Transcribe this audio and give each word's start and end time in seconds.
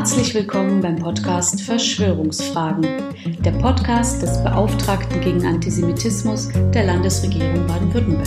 Herzlich 0.00 0.34
willkommen 0.34 0.80
beim 0.80 0.96
Podcast 0.96 1.60
Verschwörungsfragen, 1.60 2.86
der 3.44 3.50
Podcast 3.50 4.22
des 4.22 4.42
Beauftragten 4.42 5.20
gegen 5.20 5.44
Antisemitismus 5.44 6.48
der 6.72 6.86
Landesregierung 6.86 7.66
Baden-Württemberg. 7.66 8.26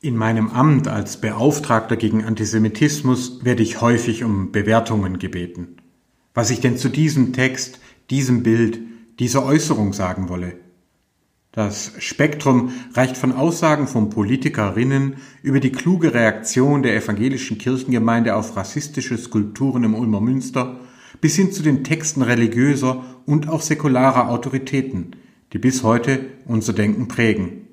In 0.00 0.16
meinem 0.16 0.48
Amt 0.50 0.88
als 0.88 1.20
Beauftragter 1.20 1.96
gegen 1.96 2.24
Antisemitismus 2.24 3.44
werde 3.44 3.62
ich 3.62 3.80
häufig 3.80 4.24
um 4.24 4.50
Bewertungen 4.50 5.20
gebeten. 5.20 5.76
Was 6.34 6.50
ich 6.50 6.60
denn 6.60 6.76
zu 6.76 6.88
diesem 6.88 7.32
Text, 7.32 7.78
diesem 8.10 8.42
Bild, 8.42 8.80
dieser 9.18 9.44
Äußerung 9.44 9.92
sagen 9.92 10.28
wolle. 10.28 10.54
Das 11.52 11.92
Spektrum 11.98 12.70
reicht 12.92 13.16
von 13.16 13.32
Aussagen 13.32 13.86
von 13.86 14.10
Politikerinnen 14.10 15.16
über 15.42 15.58
die 15.58 15.72
kluge 15.72 16.12
Reaktion 16.12 16.82
der 16.82 16.94
evangelischen 16.94 17.56
Kirchengemeinde 17.56 18.36
auf 18.36 18.56
rassistische 18.56 19.16
Skulpturen 19.16 19.84
im 19.84 19.94
Ulmer 19.94 20.20
Münster 20.20 20.80
bis 21.22 21.36
hin 21.36 21.52
zu 21.52 21.62
den 21.62 21.82
Texten 21.82 22.20
religiöser 22.20 23.02
und 23.24 23.48
auch 23.48 23.62
säkularer 23.62 24.28
Autoritäten, 24.28 25.16
die 25.54 25.58
bis 25.58 25.82
heute 25.82 26.26
unser 26.44 26.74
Denken 26.74 27.08
prägen. 27.08 27.68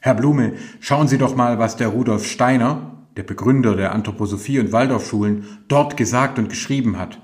Herr 0.00 0.14
Blume, 0.14 0.54
schauen 0.80 1.08
Sie 1.08 1.18
doch 1.18 1.36
mal, 1.36 1.58
was 1.58 1.76
der 1.76 1.88
Rudolf 1.88 2.26
Steiner, 2.26 3.04
der 3.18 3.22
Begründer 3.22 3.76
der 3.76 3.92
Anthroposophie 3.92 4.60
und 4.60 4.72
Waldorfschulen, 4.72 5.44
dort 5.68 5.98
gesagt 5.98 6.38
und 6.38 6.48
geschrieben 6.48 6.98
hat. 6.98 7.20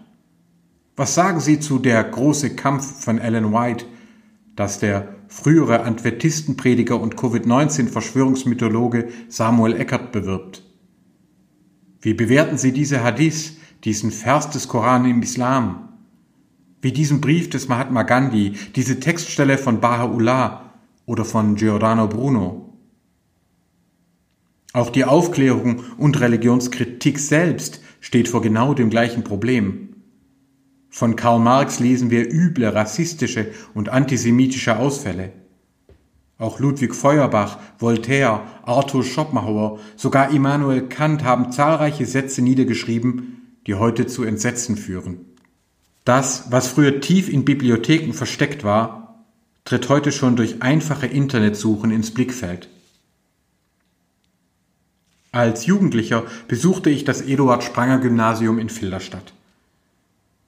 Was 0.96 1.14
sagen 1.14 1.40
Sie 1.40 1.60
zu 1.60 1.78
der 1.78 2.02
große 2.02 2.56
Kampf 2.56 3.04
von 3.04 3.18
Ellen 3.18 3.52
White, 3.52 3.84
dass 4.56 4.78
der 4.78 5.14
frühere 5.28 5.84
Adventistenprediger 5.84 6.98
und 6.98 7.18
Covid-19-Verschwörungsmythologe 7.18 9.08
Samuel 9.28 9.76
Eckert 9.76 10.10
bewirbt? 10.10 10.62
Wie 12.00 12.14
bewerten 12.14 12.56
Sie 12.56 12.72
diese 12.72 13.04
Hadith, 13.04 13.58
diesen 13.84 14.10
Vers 14.10 14.48
des 14.48 14.68
Koran 14.68 15.04
im 15.04 15.20
Islam? 15.20 15.90
Wie 16.80 16.92
diesen 16.92 17.20
Brief 17.20 17.50
des 17.50 17.68
Mahatma 17.68 18.02
Gandhi, 18.04 18.54
diese 18.74 18.98
Textstelle 18.98 19.58
von 19.58 19.82
Baha'u'llah 19.82 20.60
oder 21.04 21.26
von 21.26 21.56
Giordano 21.56 22.08
Bruno? 22.08 22.72
Auch 24.72 24.88
die 24.88 25.04
Aufklärung 25.04 25.84
und 25.98 26.20
Religionskritik 26.20 27.18
selbst 27.18 27.82
steht 28.00 28.28
vor 28.28 28.40
genau 28.40 28.72
dem 28.72 28.88
gleichen 28.88 29.24
Problem. 29.24 29.95
Von 30.96 31.14
Karl 31.14 31.40
Marx 31.40 31.78
lesen 31.78 32.08
wir 32.08 32.32
üble 32.32 32.68
rassistische 32.68 33.52
und 33.74 33.90
antisemitische 33.90 34.78
Ausfälle. 34.78 35.30
Auch 36.38 36.58
Ludwig 36.58 36.94
Feuerbach, 36.94 37.58
Voltaire, 37.78 38.46
Arthur 38.62 39.04
Schopenhauer, 39.04 39.78
sogar 39.96 40.30
Immanuel 40.30 40.88
Kant 40.88 41.22
haben 41.22 41.52
zahlreiche 41.52 42.06
Sätze 42.06 42.40
niedergeschrieben, 42.40 43.58
die 43.66 43.74
heute 43.74 44.06
zu 44.06 44.24
Entsetzen 44.24 44.78
führen. 44.78 45.18
Das, 46.06 46.50
was 46.50 46.68
früher 46.68 47.02
tief 47.02 47.28
in 47.28 47.44
Bibliotheken 47.44 48.14
versteckt 48.14 48.64
war, 48.64 49.26
tritt 49.66 49.90
heute 49.90 50.12
schon 50.12 50.34
durch 50.34 50.62
einfache 50.62 51.08
Internetsuchen 51.08 51.90
ins 51.90 52.14
Blickfeld. 52.14 52.70
Als 55.30 55.66
Jugendlicher 55.66 56.24
besuchte 56.48 56.88
ich 56.88 57.04
das 57.04 57.20
Eduard 57.20 57.64
Spranger 57.64 57.98
Gymnasium 57.98 58.58
in 58.58 58.70
Filderstadt. 58.70 59.34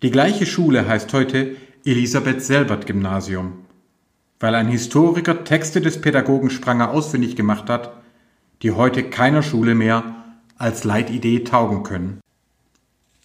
Die 0.00 0.12
gleiche 0.12 0.46
Schule 0.46 0.86
heißt 0.86 1.12
heute 1.12 1.56
Elisabeth 1.84 2.40
Selbert 2.40 2.86
Gymnasium, 2.86 3.64
weil 4.38 4.54
ein 4.54 4.68
Historiker 4.68 5.42
Texte 5.42 5.80
des 5.80 6.00
Pädagogen 6.00 6.50
Spranger 6.50 6.92
ausfindig 6.92 7.34
gemacht 7.34 7.68
hat, 7.68 8.00
die 8.62 8.70
heute 8.70 9.10
keiner 9.10 9.42
Schule 9.42 9.74
mehr 9.74 10.24
als 10.56 10.84
Leitidee 10.84 11.40
taugen 11.40 11.82
können. 11.82 12.20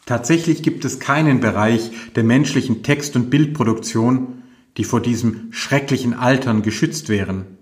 Tatsächlich 0.08 0.64
gibt 0.64 0.84
es 0.84 1.00
keinen 1.00 1.42
Bereich 1.42 1.92
der 2.16 2.24
menschlichen 2.24 2.82
Text- 2.82 3.16
und 3.16 3.30
Bildproduktion, 3.30 4.42
die 4.78 4.84
vor 4.84 5.00
diesem 5.00 5.54
schrecklichen 5.54 6.16
Altern 6.16 6.64
geschützt 6.64 7.08
wären. 7.08 7.60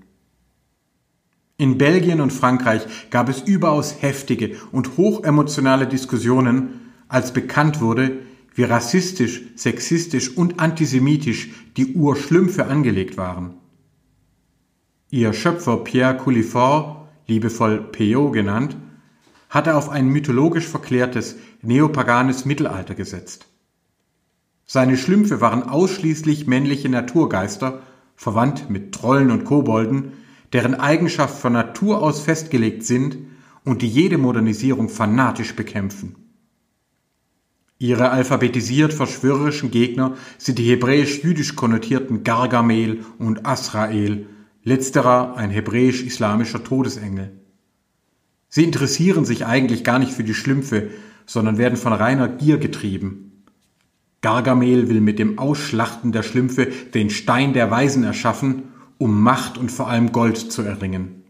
In 1.58 1.78
Belgien 1.78 2.22
und 2.22 2.32
Frankreich 2.32 2.84
gab 3.10 3.28
es 3.28 3.42
überaus 3.42 4.02
heftige 4.02 4.56
und 4.72 4.96
hochemotionale 4.96 5.86
Diskussionen, 5.86 6.80
als 7.10 7.34
bekannt 7.34 7.82
wurde, 7.82 8.20
wie 8.54 8.64
rassistisch, 8.64 9.42
sexistisch 9.56 10.36
und 10.36 10.60
antisemitisch 10.60 11.50
die 11.78 11.94
Urschlümpfe 11.94 12.66
angelegt 12.68 13.18
waren. 13.18 13.56
Ihr 15.10 15.34
Schöpfer 15.34 15.78
Pierre 15.78 16.18
Coulifort, 16.18 17.08
liebevoll 17.28 17.80
Peot 17.80 18.34
genannt, 18.34 18.76
hatte 19.50 19.76
auf 19.76 19.90
ein 19.90 20.08
mythologisch 20.08 20.68
verklärtes 20.68 21.36
neopaganes 21.62 22.46
Mittelalter 22.46 22.96
gesetzt. 22.96 23.48
Seine 24.66 24.98
Schlümpfe 24.98 25.42
waren 25.42 25.64
ausschließlich 25.64 26.48
männliche 26.48 26.88
Naturgeister, 26.88 27.82
verwandt 28.16 28.70
mit 28.70 28.94
Trollen 28.94 29.32
und 29.32 29.44
Kobolden, 29.44 30.14
deren 30.54 30.76
Eigenschaften 30.76 31.42
von 31.42 31.54
Natur 31.54 32.02
aus 32.02 32.22
festgelegt 32.22 32.84
sind 32.84 33.18
und 33.66 33.82
die 33.82 33.90
jede 33.90 34.18
Modernisierung 34.18 34.90
fanatisch 34.90 35.56
bekämpfen. 35.56 36.16
Ihre 37.82 38.12
alphabetisiert 38.12 38.94
verschwörerischen 38.94 39.72
Gegner 39.72 40.16
sind 40.38 40.60
die 40.60 40.70
hebräisch-jüdisch 40.70 41.56
konnotierten 41.56 42.24
Gargamel 42.24 43.00
und 43.18 43.48
Asrael, 43.48 44.28
letzterer 44.64 45.36
ein 45.36 45.50
hebräisch-islamischer 45.50 46.64
Todesengel. 46.64 47.32
Sie 48.50 48.66
interessieren 48.66 49.26
sich 49.26 49.48
eigentlich 49.48 49.84
gar 49.84 49.98
nicht 49.98 50.12
für 50.12 50.24
die 50.24 50.36
Schlümpfe, 50.36 50.92
sondern 51.26 51.58
werden 51.58 51.76
von 51.76 51.94
reiner 51.94 52.28
Gier 52.28 52.60
getrieben. 52.60 53.46
Gargamel 54.22 54.88
will 54.88 55.02
mit 55.02 55.18
dem 55.18 55.40
Ausschlachten 55.40 56.12
der 56.12 56.22
Schlümpfe 56.22 56.68
den 56.94 57.10
Stein 57.10 57.54
der 57.54 57.72
Weisen 57.72 58.04
erschaffen 58.04 58.66
um 59.00 59.24
Macht 59.24 59.58
und 59.58 59.72
vor 59.72 59.90
allem 59.90 60.12
Gold 60.12 60.38
zu 60.38 60.62
erringen. 60.62 61.21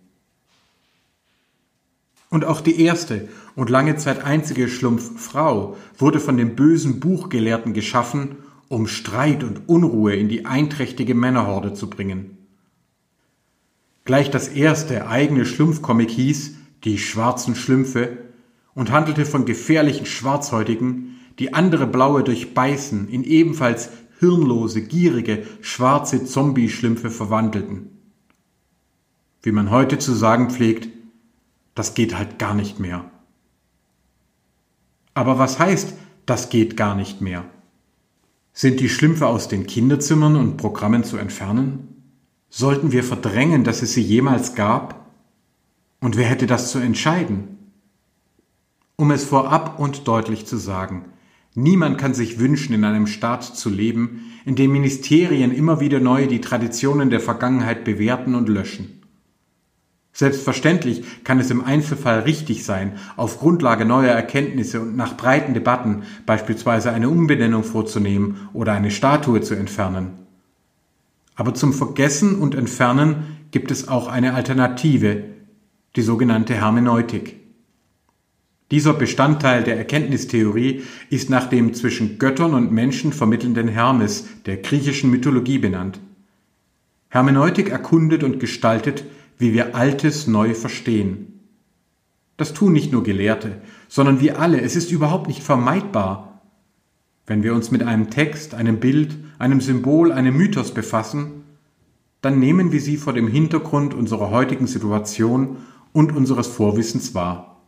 Und 2.31 2.45
auch 2.45 2.61
die 2.61 2.81
erste 2.81 3.27
und 3.55 3.69
lange 3.69 3.97
Zeit 3.97 4.23
einzige 4.23 4.69
Schlumpffrau 4.69 5.75
wurde 5.97 6.21
von 6.21 6.37
dem 6.37 6.55
bösen 6.55 7.01
Buchgelehrten 7.01 7.73
geschaffen, 7.73 8.37
um 8.69 8.87
Streit 8.87 9.43
und 9.43 9.67
Unruhe 9.67 10.15
in 10.15 10.29
die 10.29 10.45
einträchtige 10.45 11.13
Männerhorde 11.13 11.73
zu 11.73 11.89
bringen. 11.89 12.37
Gleich 14.05 14.31
das 14.31 14.47
erste 14.47 15.07
eigene 15.07 15.45
Schlumpfcomic 15.45 16.09
hieß 16.09 16.55
Die 16.85 16.97
schwarzen 16.97 17.53
Schlümpfe 17.53 18.17
und 18.73 18.91
handelte 18.91 19.25
von 19.25 19.45
gefährlichen 19.45 20.05
Schwarzhäutigen, 20.05 21.19
die 21.37 21.53
andere 21.53 21.85
Blaue 21.85 22.23
durchbeißen 22.23 23.09
in 23.09 23.25
ebenfalls 23.25 23.89
hirnlose, 24.19 24.81
gierige, 24.83 25.43
schwarze 25.59 26.23
Zombie-Schlümpfe 26.23 27.09
verwandelten. 27.09 27.89
Wie 29.43 29.51
man 29.51 29.69
heute 29.69 29.99
zu 29.99 30.13
sagen 30.13 30.49
pflegt, 30.49 30.87
das 31.75 31.93
geht 31.93 32.17
halt 32.17 32.39
gar 32.39 32.53
nicht 32.53 32.79
mehr. 32.79 33.09
Aber 35.13 35.39
was 35.39 35.59
heißt, 35.59 35.93
das 36.25 36.49
geht 36.49 36.77
gar 36.77 36.95
nicht 36.95 37.21
mehr? 37.21 37.45
Sind 38.53 38.79
die 38.79 38.89
Schlümpfe 38.89 39.27
aus 39.27 39.47
den 39.47 39.65
Kinderzimmern 39.65 40.35
und 40.35 40.57
Programmen 40.57 41.03
zu 41.03 41.17
entfernen? 41.17 41.87
Sollten 42.49 42.91
wir 42.91 43.03
verdrängen, 43.03 43.63
dass 43.63 43.81
es 43.81 43.93
sie 43.93 44.01
jemals 44.01 44.55
gab? 44.55 45.11
Und 45.99 46.17
wer 46.17 46.25
hätte 46.25 46.47
das 46.47 46.71
zu 46.71 46.79
entscheiden? 46.79 47.57
Um 48.97 49.11
es 49.11 49.23
vorab 49.23 49.79
und 49.79 50.07
deutlich 50.07 50.45
zu 50.45 50.57
sagen, 50.57 51.05
Niemand 51.53 51.97
kann 51.97 52.13
sich 52.13 52.39
wünschen, 52.39 52.73
in 52.73 52.85
einem 52.85 53.07
Staat 53.07 53.43
zu 53.43 53.69
leben, 53.69 54.31
in 54.45 54.55
dem 54.55 54.71
Ministerien 54.71 55.51
immer 55.51 55.81
wieder 55.81 55.99
neu 55.99 56.27
die 56.27 56.39
Traditionen 56.39 57.09
der 57.09 57.19
Vergangenheit 57.19 57.83
bewerten 57.83 58.35
und 58.35 58.47
löschen. 58.47 59.00
Selbstverständlich 60.13 61.23
kann 61.23 61.39
es 61.39 61.51
im 61.51 61.63
Einzelfall 61.63 62.21
richtig 62.21 62.65
sein, 62.65 62.97
auf 63.15 63.39
Grundlage 63.39 63.85
neuer 63.85 64.11
Erkenntnisse 64.11 64.81
und 64.81 64.95
nach 64.95 65.15
breiten 65.15 65.53
Debatten 65.53 66.03
beispielsweise 66.25 66.91
eine 66.91 67.09
Umbenennung 67.09 67.63
vorzunehmen 67.63 68.49
oder 68.53 68.73
eine 68.73 68.91
Statue 68.91 69.41
zu 69.41 69.55
entfernen. 69.55 70.11
Aber 71.35 71.53
zum 71.53 71.73
Vergessen 71.73 72.35
und 72.39 72.55
Entfernen 72.55 73.37
gibt 73.51 73.71
es 73.71 73.87
auch 73.87 74.07
eine 74.07 74.33
Alternative, 74.33 75.23
die 75.95 76.01
sogenannte 76.01 76.55
Hermeneutik. 76.55 77.37
Dieser 78.69 78.93
Bestandteil 78.93 79.63
der 79.63 79.77
Erkenntnistheorie 79.77 80.83
ist 81.09 81.29
nach 81.29 81.47
dem 81.47 81.73
zwischen 81.73 82.19
Göttern 82.19 82.53
und 82.53 82.71
Menschen 82.71 83.11
vermittelnden 83.11 83.67
Hermes 83.67 84.25
der 84.45 84.57
griechischen 84.57 85.09
Mythologie 85.09 85.57
benannt. 85.57 85.99
Hermeneutik 87.09 87.69
erkundet 87.69 88.23
und 88.23 88.39
gestaltet, 88.39 89.03
wie 89.41 89.53
wir 89.53 89.75
Altes 89.75 90.27
neu 90.27 90.53
verstehen. 90.53 91.39
Das 92.37 92.53
tun 92.53 92.73
nicht 92.73 92.91
nur 92.91 93.03
Gelehrte, 93.03 93.61
sondern 93.87 94.21
wir 94.21 94.39
alle. 94.39 94.61
Es 94.61 94.75
ist 94.75 94.91
überhaupt 94.91 95.27
nicht 95.27 95.43
vermeidbar. 95.43 96.41
Wenn 97.25 97.43
wir 97.43 97.53
uns 97.53 97.71
mit 97.71 97.83
einem 97.83 98.09
Text, 98.09 98.53
einem 98.53 98.79
Bild, 98.79 99.17
einem 99.39 99.59
Symbol, 99.59 100.11
einem 100.11 100.37
Mythos 100.37 100.73
befassen, 100.73 101.43
dann 102.21 102.39
nehmen 102.39 102.71
wir 102.71 102.79
sie 102.79 102.97
vor 102.97 103.13
dem 103.13 103.27
Hintergrund 103.27 103.93
unserer 103.93 104.29
heutigen 104.29 104.67
Situation 104.67 105.57
und 105.91 106.15
unseres 106.15 106.47
Vorwissens 106.47 107.15
wahr. 107.15 107.61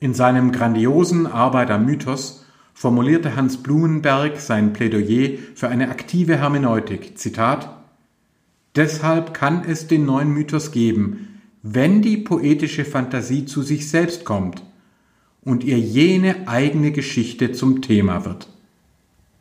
In 0.00 0.12
seinem 0.12 0.52
grandiosen 0.52 1.26
Arbeit 1.26 1.70
am 1.70 1.86
Mythos 1.86 2.44
formulierte 2.74 3.36
Hans 3.36 3.62
Blumenberg 3.62 4.40
sein 4.40 4.72
Plädoyer 4.72 5.38
für 5.54 5.68
eine 5.68 5.88
aktive 5.88 6.36
Hermeneutik. 6.36 7.16
Zitat 7.18 7.77
Deshalb 8.76 9.34
kann 9.34 9.64
es 9.64 9.86
den 9.86 10.04
neuen 10.04 10.32
Mythos 10.32 10.72
geben, 10.72 11.40
wenn 11.62 12.02
die 12.02 12.16
poetische 12.16 12.84
Fantasie 12.84 13.44
zu 13.44 13.62
sich 13.62 13.88
selbst 13.88 14.24
kommt 14.24 14.62
und 15.42 15.64
ihr 15.64 15.78
jene 15.78 16.46
eigene 16.46 16.92
Geschichte 16.92 17.52
zum 17.52 17.82
Thema 17.82 18.24
wird. 18.24 18.48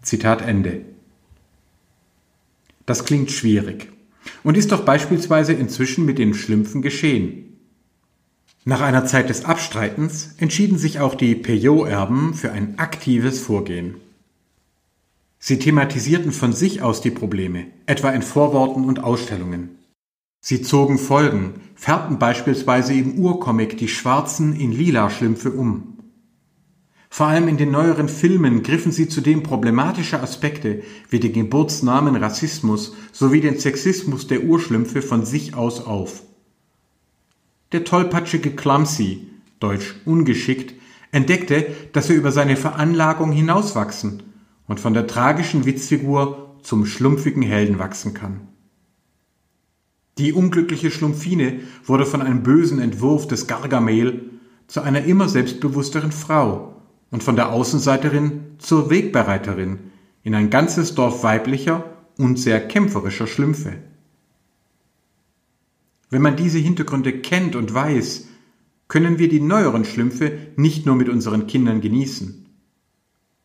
Zitat 0.01 0.41
Ende. 0.41 0.81
Das 2.85 3.03
klingt 3.03 3.31
schwierig 3.31 3.89
und 4.43 4.57
ist 4.57 4.71
doch 4.71 4.85
beispielsweise 4.85 5.53
inzwischen 5.53 6.05
mit 6.05 6.17
den 6.17 6.33
Schlümpfen 6.33 6.81
geschehen. 6.81 7.57
Nach 8.63 8.81
einer 8.81 9.05
Zeit 9.05 9.29
des 9.29 9.45
Abstreitens 9.45 10.35
entschieden 10.37 10.77
sich 10.77 10.99
auch 10.99 11.15
die 11.15 11.35
Peugeot-Erben 11.35 12.33
für 12.33 12.51
ein 12.51 12.79
aktives 12.79 13.39
Vorgehen. 13.39 13.95
Sie 15.47 15.59
thematisierten 15.59 16.33
von 16.33 16.51
sich 16.51 16.81
aus 16.81 16.99
die 16.99 17.09
Probleme, 17.09 17.67
etwa 17.85 18.09
in 18.09 18.21
Vorworten 18.21 18.83
und 18.83 19.01
Ausstellungen. 19.01 19.77
Sie 20.41 20.61
zogen 20.61 20.97
Folgen, 20.97 21.61
färbten 21.73 22.19
beispielsweise 22.19 22.93
im 22.93 23.17
Urcomic 23.17 23.77
die 23.77 23.87
schwarzen 23.87 24.53
in 24.59 24.73
lila 24.73 25.09
Schlümpfe 25.09 25.51
um. 25.51 25.99
Vor 27.09 27.27
allem 27.27 27.47
in 27.47 27.55
den 27.55 27.71
neueren 27.71 28.09
Filmen 28.09 28.61
griffen 28.61 28.91
sie 28.91 29.07
zudem 29.07 29.41
problematische 29.41 30.19
Aspekte 30.19 30.83
wie 31.09 31.21
den 31.21 31.31
Geburtsnamen 31.31 32.17
Rassismus 32.17 32.93
sowie 33.13 33.39
den 33.39 33.57
Sexismus 33.57 34.27
der 34.27 34.43
Urschlümpfe 34.43 35.01
von 35.01 35.25
sich 35.25 35.55
aus 35.55 35.79
auf. 35.79 36.23
Der 37.71 37.85
tollpatschige 37.85 38.51
Clumsy, 38.51 39.29
deutsch 39.61 39.95
ungeschickt, 40.03 40.73
entdeckte, 41.13 41.67
dass 41.93 42.09
er 42.09 42.17
über 42.17 42.33
seine 42.33 42.57
Veranlagung 42.57 43.31
hinauswachsen 43.31 44.23
und 44.67 44.79
von 44.79 44.93
der 44.93 45.07
tragischen 45.07 45.65
Witzfigur 45.65 46.57
zum 46.61 46.85
schlumpfigen 46.85 47.43
Helden 47.43 47.79
wachsen 47.79 48.13
kann. 48.13 48.47
Die 50.17 50.33
unglückliche 50.33 50.91
Schlumpfine 50.91 51.61
wurde 51.85 52.05
von 52.05 52.21
einem 52.21 52.43
bösen 52.43 52.79
Entwurf 52.79 53.27
des 53.27 53.47
Gargamel 53.47 54.31
zu 54.67 54.81
einer 54.81 55.03
immer 55.03 55.29
selbstbewussteren 55.29 56.11
Frau 56.11 56.75
und 57.11 57.23
von 57.23 57.35
der 57.35 57.51
Außenseiterin 57.51 58.55
zur 58.57 58.89
Wegbereiterin 58.89 59.79
in 60.23 60.35
ein 60.35 60.49
ganzes 60.49 60.95
Dorf 60.95 61.23
weiblicher 61.23 61.85
und 62.17 62.39
sehr 62.39 62.67
kämpferischer 62.67 63.27
Schlümpfe. 63.27 63.73
Wenn 66.09 66.21
man 66.21 66.35
diese 66.35 66.57
Hintergründe 66.57 67.13
kennt 67.19 67.55
und 67.55 67.73
weiß, 67.73 68.27
können 68.87 69.19
wir 69.19 69.29
die 69.29 69.41
neueren 69.41 69.85
Schlümpfe 69.85 70.37
nicht 70.55 70.85
nur 70.85 70.95
mit 70.95 71.09
unseren 71.09 71.47
Kindern 71.47 71.81
genießen. 71.81 72.46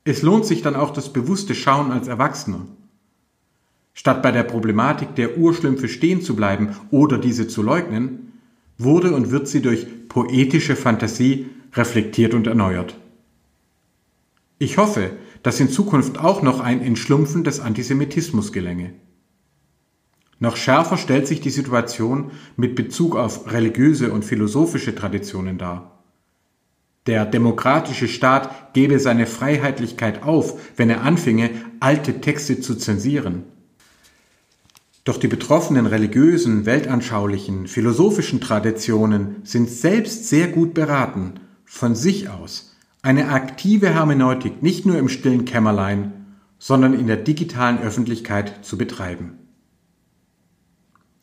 Es 0.04 0.22
lohnt 0.22 0.46
sich 0.46 0.62
dann 0.62 0.74
auch 0.74 0.90
das 0.90 1.12
bewusste 1.12 1.54
Schauen 1.54 1.92
als 1.92 2.08
Erwachsener. 2.08 2.66
Statt 3.94 4.22
bei 4.22 4.32
der 4.32 4.42
Problematik 4.42 5.14
der 5.14 5.38
Urschlümpfe 5.38 5.88
stehen 5.88 6.22
zu 6.22 6.34
bleiben 6.34 6.74
oder 6.90 7.18
diese 7.18 7.46
zu 7.46 7.62
leugnen, 7.62 8.32
wurde 8.78 9.14
und 9.14 9.30
wird 9.30 9.46
sie 9.46 9.62
durch 9.62 9.86
poetische 10.08 10.76
Fantasie 10.76 11.46
reflektiert 11.74 12.34
und 12.34 12.46
erneuert. 12.46 12.96
Ich 14.58 14.78
hoffe, 14.78 15.12
dass 15.42 15.60
in 15.60 15.68
Zukunft 15.68 16.18
auch 16.18 16.42
noch 16.42 16.60
ein 16.60 16.80
Entschlumpfen 16.80 17.44
des 17.44 17.60
Antisemitismus 17.60 18.52
gelänge. 18.52 18.94
Noch 20.38 20.56
schärfer 20.56 20.96
stellt 20.96 21.28
sich 21.28 21.40
die 21.40 21.50
Situation 21.50 22.32
mit 22.56 22.74
Bezug 22.74 23.14
auf 23.14 23.52
religiöse 23.52 24.12
und 24.12 24.24
philosophische 24.24 24.94
Traditionen 24.94 25.58
dar. 25.58 26.01
Der 27.06 27.26
demokratische 27.26 28.06
Staat 28.06 28.74
gebe 28.74 29.00
seine 29.00 29.26
Freiheitlichkeit 29.26 30.22
auf, 30.22 30.60
wenn 30.76 30.88
er 30.88 31.02
anfinge, 31.02 31.50
alte 31.80 32.20
Texte 32.20 32.60
zu 32.60 32.76
zensieren. 32.76 33.44
Doch 35.04 35.16
die 35.16 35.26
betroffenen 35.26 35.86
religiösen, 35.86 36.64
weltanschaulichen, 36.64 37.66
philosophischen 37.66 38.40
Traditionen 38.40 39.36
sind 39.42 39.68
selbst 39.68 40.28
sehr 40.28 40.46
gut 40.46 40.74
beraten, 40.74 41.40
von 41.64 41.96
sich 41.96 42.28
aus 42.28 42.72
eine 43.02 43.30
aktive 43.30 43.88
Hermeneutik 43.88 44.62
nicht 44.62 44.86
nur 44.86 44.96
im 44.96 45.08
stillen 45.08 45.44
Kämmerlein, 45.44 46.12
sondern 46.58 46.94
in 46.94 47.08
der 47.08 47.16
digitalen 47.16 47.80
Öffentlichkeit 47.80 48.64
zu 48.64 48.78
betreiben. 48.78 49.38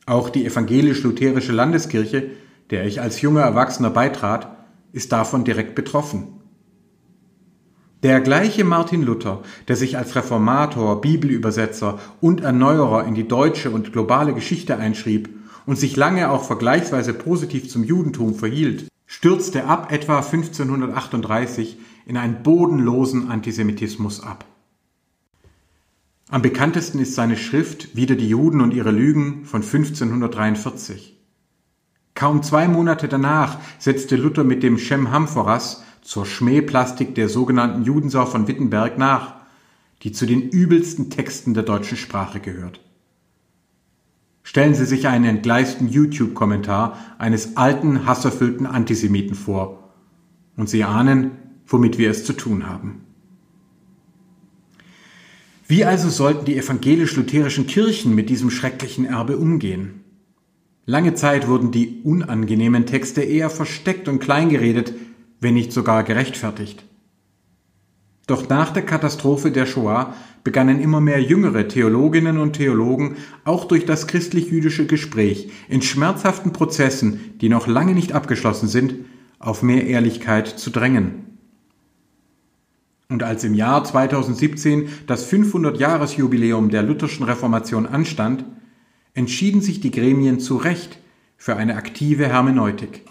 Auch 0.06 0.30
die 0.30 0.46
evangelisch-lutherische 0.46 1.54
Landeskirche, 1.54 2.32
der 2.70 2.86
ich 2.86 3.00
als 3.00 3.22
junger 3.22 3.42
Erwachsener 3.42 3.92
beitrat, 3.92 4.59
ist 4.91 5.12
davon 5.12 5.44
direkt 5.44 5.75
betroffen. 5.75 6.39
Der 8.01 8.21
gleiche 8.21 8.63
Martin 8.63 9.03
Luther, 9.03 9.41
der 9.68 9.75
sich 9.75 9.97
als 9.97 10.15
Reformator, 10.15 11.01
Bibelübersetzer 11.01 12.00
und 12.21 12.39
Erneuerer 12.39 13.06
in 13.06 13.13
die 13.13 13.27
deutsche 13.27 13.71
und 13.71 13.91
globale 13.91 14.33
Geschichte 14.33 14.77
einschrieb 14.77 15.30
und 15.65 15.77
sich 15.77 15.97
lange 15.97 16.31
auch 16.31 16.44
vergleichsweise 16.44 17.13
positiv 17.13 17.69
zum 17.69 17.83
Judentum 17.83 18.36
verhielt, 18.36 18.88
stürzte 19.06 19.65
ab 19.65 19.91
etwa 19.91 20.19
1538 20.19 21.77
in 22.06 22.15
einen 22.15 22.41
bodenlosen 22.41 23.30
Antisemitismus 23.30 24.24
ab. 24.24 24.45
Am 26.30 26.41
bekanntesten 26.41 27.00
ist 27.00 27.15
seine 27.15 27.36
Schrift 27.36 27.97
Wieder 27.97 28.15
die 28.15 28.30
Juden 28.30 28.62
und 28.62 28.74
ihre 28.74 28.91
Lügen 28.91 29.44
von 29.44 29.62
1543. 29.62 31.19
Kaum 32.19 32.44
zwei 32.44 32.68
Monate 32.68 33.07
danach 33.07 33.60
setzte 33.77 34.18
Luther 34.18 34.44
mit 34.44 34.62
dem 34.62 34.77
Shem 34.77 35.10
Hamphoras 35.10 35.86
zur 36.01 36.25
Schmähplastik 36.25 37.16
der 37.16 37.30
sogenannten 37.30 37.86
Judensau 37.86 38.25
von 38.25 38.45
Wittenberg 38.45 38.98
nach, 38.98 39.36
die 40.04 40.12
zu 40.12 40.25
den 40.25 40.42
übelsten 40.42 41.10
Texten 41.10 41.54
der 41.54 41.63
deutschen 41.63 41.95
Sprache 41.95 42.42
gehört. 42.42 42.81
Stellen 44.44 44.75
Sie 44.75 44.83
sich 44.83 45.07
einen 45.07 45.24
entgleisten 45.24 45.88
YouTube-Kommentar 45.88 46.98
eines 47.19 47.56
alten, 47.56 48.06
hasserfüllten 48.06 48.65
Antisemiten 48.65 49.36
vor, 49.36 49.94
und 50.57 50.68
Sie 50.68 50.83
ahnen, 50.83 51.31
womit 51.68 51.98
wir 51.98 52.12
es 52.12 52.25
zu 52.25 52.33
tun 52.33 52.68
haben. 52.68 53.00
Wie 55.70 55.86
also 55.86 56.10
sollten 56.10 56.44
die 56.44 56.58
evangelisch-lutherischen 56.58 57.65
Kirchen 57.65 58.13
mit 58.13 58.29
diesem 58.29 58.50
schrecklichen 58.50 59.05
Erbe 59.05 59.38
umgehen? 59.38 59.99
Lange 60.89 61.13
Zeit 61.13 61.48
wurden 61.48 61.69
die 61.69 62.01
unangenehmen 62.03 62.88
Texte 62.88 63.22
eher 63.22 63.51
versteckt 63.51 64.08
und 64.08 64.17
kleingeredet, 64.17 64.96
wenn 65.39 65.53
nicht 65.53 65.72
sogar 65.72 66.03
gerechtfertigt. 66.03 66.84
Doch 68.25 68.50
nach 68.50 68.72
der 68.72 68.81
Katastrophe 68.81 69.51
der 69.51 69.67
Shoah 69.67 70.15
begannen 70.43 70.81
immer 70.81 71.00
mehr 71.00 71.22
jüngere 71.22 71.67
Theologinnen 71.67 72.39
und 72.39 72.53
Theologen 72.53 73.17
auch 73.43 73.65
durch 73.65 73.86
das 73.86 74.08
christlich-jüdische 74.08 74.88
Gespräch 74.88 75.51
in 75.67 75.84
schmerzhaften 75.84 76.53
Prozessen, 76.53 77.36
die 77.39 77.50
noch 77.50 77.67
lange 77.67 77.93
nicht 77.93 78.13
abgeschlossen 78.13 78.67
sind, 78.67 78.96
auf 79.38 79.62
mehr 79.62 79.86
Ehrlichkeit 79.86 80.48
zu 80.48 80.72
drängen. 80.72 81.38
Und 83.10 83.22
als 83.22 83.43
im 83.43 83.53
Jahr 83.53 83.84
2017 83.84 84.89
das 85.05 85.31
500-Jahres-Jubiläum 85.31 86.69
der 86.69 86.81
lutherschen 86.81 87.25
Reformation 87.25 87.86
anstand, 87.86 88.43
entschieden 89.20 89.60
sich 89.60 89.82
die 89.82 89.92
Gremien 89.92 90.40
zu 90.40 90.56
Recht 90.56 90.98
für 91.36 91.58
eine 91.58 91.76
aktive 91.76 92.28
Hermeneutik. 92.28 93.04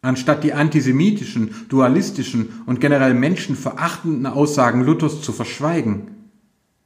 Anstatt 0.00 0.44
die 0.44 0.52
antisemitischen, 0.52 1.66
dualistischen 1.68 2.62
und 2.66 2.80
generell 2.80 3.12
menschenverachtenden 3.12 4.26
Aussagen 4.26 4.82
Luthers 4.82 5.22
zu 5.22 5.32
verschweigen, 5.32 6.12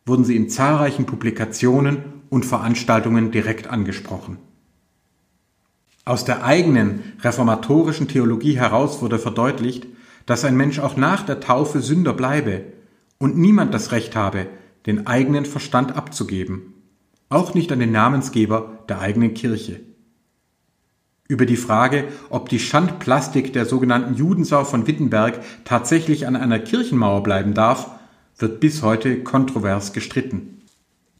wurden 0.07 0.25
sie 0.25 0.35
in 0.35 0.49
zahlreichen 0.49 1.05
Publikationen 1.05 1.99
und 2.31 2.47
Veranstaltungen 2.47 3.33
direkt 3.33 3.67
angesprochen. 3.67 4.39
Aus 6.07 6.25
der 6.25 6.43
eigenen 6.43 7.01
reformatorischen 7.21 8.09
Theologie 8.09 8.57
heraus 8.57 9.03
wurde 9.03 9.19
verdeutlicht, 9.19 9.87
dass 10.25 10.47
ein 10.47 10.57
Mensch 10.57 10.79
auch 10.79 10.97
nach 10.97 11.23
der 11.27 11.41
Taufe 11.41 11.83
Sünder 11.83 12.15
bleibe 12.15 12.65
und 13.19 13.37
niemand 13.37 13.75
das 13.75 13.93
Recht 13.93 14.17
habe, 14.17 14.47
den 14.87 15.07
eigenen 15.07 15.45
Verstand 15.45 15.95
abzugeben, 15.95 16.80
auch 17.31 17.55
nicht 17.55 17.73
an 17.73 17.79
den 17.79 17.93
Namensgeber 17.93 18.81
der 18.89 19.01
eigenen 19.01 19.35
Kirche. 19.35 19.81
Über 21.29 21.47
die 21.47 21.57
Frage, 21.57 22.09
ob 22.29 22.49
die 22.49 22.59
Schandplastik 22.59 23.53
der 23.53 23.65
sogenannten 23.65 24.15
Judensau 24.15 24.65
von 24.65 24.89
Wittenberg 24.89 25.41
tatsächlich 25.65 26.27
an 26.27 26.35
einer 26.35 26.59
Kirchenmauer 26.59 27.23
bleiben 27.23 27.55
darf, 27.55 27.89
wird 28.37 28.59
bis 28.59 28.83
heute 28.83 29.23
kontrovers 29.23 29.93
gestritten. 29.93 30.63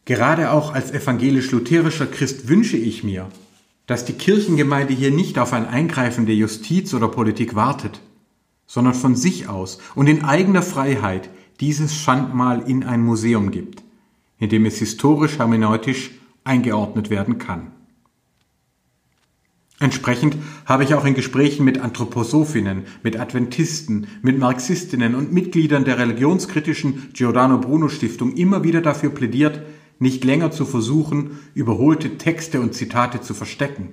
Gerade 0.03 0.51
auch 0.51 0.73
als 0.73 0.91
evangelisch-lutherischer 0.91 2.07
Christ 2.07 2.49
wünsche 2.49 2.75
ich 2.75 3.05
mir, 3.05 3.27
dass 3.87 4.03
die 4.03 4.13
Kirchengemeinde 4.13 4.93
hier 4.93 5.11
nicht 5.11 5.39
auf 5.39 5.53
ein 5.53 5.65
Eingreifen 5.65 6.25
der 6.25 6.35
Justiz 6.35 6.93
oder 6.93 7.07
Politik 7.07 7.55
wartet, 7.55 8.01
sondern 8.67 8.95
von 8.95 9.15
sich 9.15 9.47
aus 9.47 9.77
und 9.95 10.07
in 10.07 10.25
eigener 10.25 10.61
Freiheit 10.61 11.29
dieses 11.61 11.95
Schandmal 11.95 12.63
in 12.67 12.83
ein 12.83 13.01
Museum 13.01 13.51
gibt, 13.51 13.83
in 14.41 14.49
dem 14.49 14.65
es 14.65 14.79
historisch 14.79 15.37
hermeneutisch 15.37 16.11
eingeordnet 16.43 17.09
werden 17.09 17.37
kann. 17.37 17.71
Entsprechend 19.79 20.35
habe 20.65 20.83
ich 20.83 20.93
auch 20.93 21.05
in 21.05 21.13
Gesprächen 21.13 21.63
mit 21.63 21.79
Anthroposophinnen, 21.79 22.83
mit 23.03 23.19
Adventisten, 23.19 24.07
mit 24.21 24.37
Marxistinnen 24.37 25.15
und 25.15 25.31
Mitgliedern 25.31 25.85
der 25.85 25.97
religionskritischen 25.97 27.11
Giordano 27.13 27.59
Bruno 27.59 27.87
Stiftung 27.87 28.33
immer 28.33 28.63
wieder 28.63 28.81
dafür 28.81 29.11
plädiert, 29.11 29.61
nicht 29.99 30.23
länger 30.23 30.51
zu 30.51 30.65
versuchen, 30.65 31.39
überholte 31.53 32.17
Texte 32.17 32.61
und 32.61 32.73
Zitate 32.73 33.21
zu 33.21 33.33
verstecken. 33.33 33.89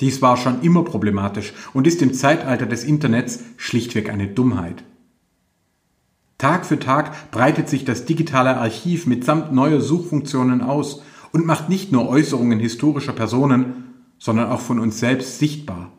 Dies 0.00 0.20
war 0.20 0.36
schon 0.36 0.62
immer 0.62 0.82
problematisch 0.82 1.52
und 1.72 1.86
ist 1.86 2.02
im 2.02 2.12
Zeitalter 2.12 2.66
des 2.66 2.82
Internets 2.82 3.40
schlichtweg 3.56 4.10
eine 4.10 4.26
Dummheit. 4.26 4.84
Tag 6.42 6.66
für 6.66 6.80
Tag 6.80 7.30
breitet 7.30 7.68
sich 7.68 7.84
das 7.84 8.04
digitale 8.04 8.56
Archiv 8.56 9.06
mitsamt 9.06 9.52
neuer 9.52 9.80
Suchfunktionen 9.80 10.60
aus 10.60 11.04
und 11.30 11.46
macht 11.46 11.68
nicht 11.68 11.92
nur 11.92 12.08
Äußerungen 12.08 12.58
historischer 12.58 13.12
Personen, 13.12 13.94
sondern 14.18 14.50
auch 14.50 14.58
von 14.58 14.80
uns 14.80 14.98
selbst 14.98 15.38
sichtbar. 15.38 15.92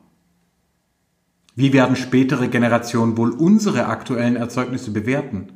Wie 1.55 1.71
werden 1.71 1.95
spätere 1.95 2.49
Generationen 2.49 3.15
wohl 3.15 3.29
unsere 3.31 3.85
aktuellen 3.85 4.35
Erzeugnisse 4.35 4.91
bewerten? 4.91 5.47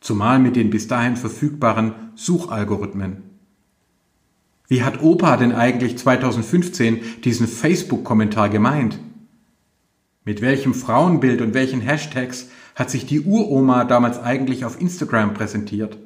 Zumal 0.00 0.40
mit 0.40 0.56
den 0.56 0.70
bis 0.70 0.88
dahin 0.88 1.14
verfügbaren 1.14 1.94
Suchalgorithmen. 2.16 3.22
Wie 4.66 4.82
hat 4.82 5.04
Opa 5.04 5.36
denn 5.36 5.52
eigentlich 5.52 5.96
2015 5.98 6.98
diesen 7.22 7.46
Facebook-Kommentar 7.46 8.48
gemeint? 8.48 8.98
Mit 10.24 10.40
welchem 10.40 10.74
Frauenbild 10.74 11.40
und 11.42 11.54
welchen 11.54 11.80
Hashtags 11.80 12.48
hat 12.80 12.88
sich 12.88 13.04
die 13.04 13.20
Uroma 13.20 13.84
damals 13.84 14.18
eigentlich 14.18 14.64
auf 14.64 14.80
Instagram 14.80 15.34
präsentiert? 15.34 15.98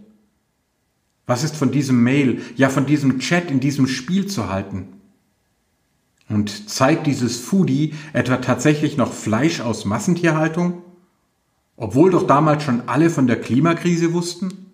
Was 1.25 1.45
ist 1.45 1.55
von 1.55 1.71
diesem 1.71 2.03
Mail, 2.03 2.43
ja 2.57 2.69
von 2.69 2.85
diesem 2.85 3.21
Chat 3.21 3.49
in 3.49 3.61
diesem 3.61 3.87
Spiel 3.87 4.27
zu 4.27 4.51
halten? 4.51 4.89
Und 6.29 6.69
zeigt 6.69 7.07
dieses 7.07 7.39
Foodie 7.39 7.95
etwa 8.13 8.39
tatsächlich 8.39 8.97
noch 8.97 9.13
Fleisch 9.13 9.61
aus 9.61 9.85
Massentierhaltung? 9.85 10.83
Obwohl 11.77 12.11
doch 12.11 12.27
damals 12.27 12.65
schon 12.65 12.83
alle 12.89 13.09
von 13.09 13.29
der 13.29 13.41
Klimakrise 13.41 14.13
wussten? 14.13 14.67